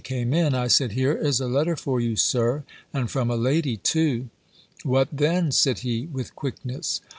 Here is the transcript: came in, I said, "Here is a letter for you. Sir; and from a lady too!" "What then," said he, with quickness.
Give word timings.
came 0.03 0.33
in, 0.33 0.55
I 0.55 0.65
said, 0.65 0.93
"Here 0.93 1.13
is 1.13 1.39
a 1.39 1.47
letter 1.47 1.75
for 1.75 1.99
you. 1.99 2.15
Sir; 2.15 2.63
and 2.91 3.07
from 3.07 3.29
a 3.29 3.35
lady 3.35 3.77
too!" 3.77 4.31
"What 4.81 5.09
then," 5.11 5.51
said 5.51 5.81
he, 5.85 6.07
with 6.07 6.35
quickness. 6.35 7.01